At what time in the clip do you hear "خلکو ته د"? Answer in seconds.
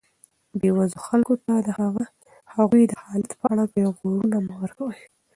1.07-1.69